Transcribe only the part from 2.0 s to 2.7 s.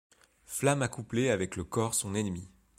ennemi